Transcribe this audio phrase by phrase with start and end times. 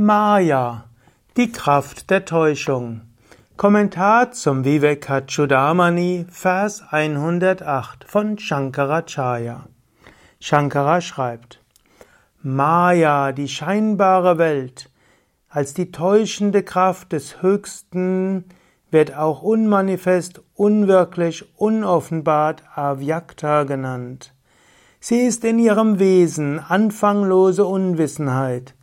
[0.00, 0.84] Maya,
[1.36, 3.00] die Kraft der Täuschung.
[3.56, 9.66] Kommentar zum Vivekachudamani, Vers 108 von Shankaracharya.
[10.38, 11.60] Shankara schreibt,
[12.40, 14.88] Maya, die scheinbare Welt,
[15.48, 18.44] als die täuschende Kraft des Höchsten
[18.92, 24.32] wird auch unmanifest, unwirklich, unoffenbart Avyakta genannt.
[25.00, 28.74] Sie ist in ihrem Wesen anfanglose Unwissenheit.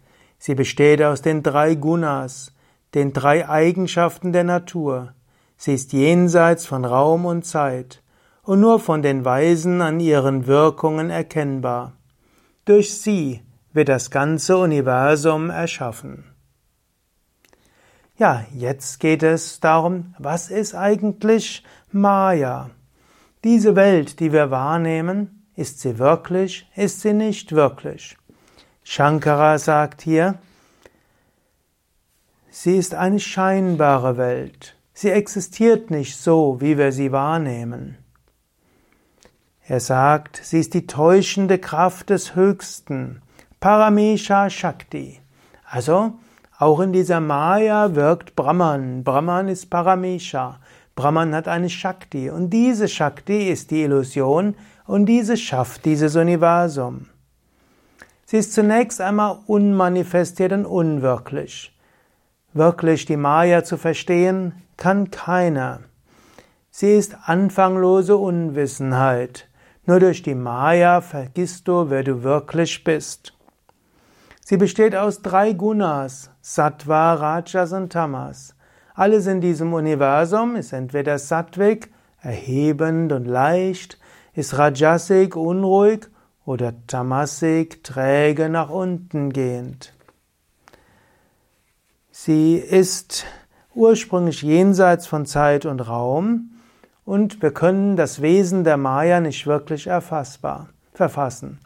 [0.46, 2.54] Sie besteht aus den drei Gunas,
[2.94, 5.16] den drei Eigenschaften der Natur.
[5.58, 8.04] Sie ist jenseits von Raum und Zeit
[8.44, 11.94] und nur von den Weisen an ihren Wirkungen erkennbar.
[12.64, 13.42] Durch sie
[13.74, 16.26] wird das ganze Universum erschaffen.
[18.16, 22.70] Ja, jetzt geht es darum, was ist eigentlich Maya?
[23.44, 28.16] Diese Welt, die wir wahrnehmen, ist sie wirklich, ist sie nicht wirklich?
[28.88, 30.36] Shankara sagt hier,
[32.52, 34.76] sie ist eine scheinbare Welt.
[34.94, 37.98] Sie existiert nicht so, wie wir sie wahrnehmen.
[39.68, 43.24] Er sagt, sie ist die täuschende Kraft des Höchsten,
[43.60, 45.20] Paramesha Shakti.
[45.68, 46.14] Also,
[46.60, 49.04] auch in dieser Maya wirkt Brahman.
[49.04, 50.60] Brahman ist Paramesha.
[50.96, 57.08] Brahman hat eine Shakti und diese Shakti ist die Illusion und diese schafft dieses Universum.
[58.36, 61.74] Sie ist zunächst einmal unmanifestiert und unwirklich.
[62.52, 65.80] Wirklich die Maya zu verstehen, kann keiner.
[66.70, 69.48] Sie ist anfanglose Unwissenheit.
[69.86, 73.38] Nur durch die Maya vergisst du, wer du wirklich bist.
[74.44, 78.54] Sie besteht aus drei Gunas, Sattva, Rajas und Tamas.
[78.96, 83.98] Alles in diesem Universum ist entweder Sattvik, erhebend und leicht,
[84.34, 86.10] ist Rajasik, unruhig
[86.46, 89.94] oder Tamasik träge nach unten gehend.
[92.12, 93.26] Sie ist
[93.74, 96.52] ursprünglich jenseits von Zeit und Raum
[97.04, 101.60] und wir können das Wesen der Maya nicht wirklich erfassbar, verfassen.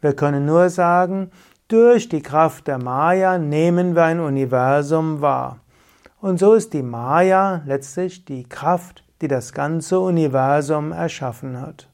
[0.00, 1.30] Wir können nur sagen,
[1.68, 5.60] durch die Kraft der Maya nehmen wir ein Universum wahr.
[6.20, 11.89] Und so ist die Maya letztlich die Kraft, die das ganze Universum erschaffen hat.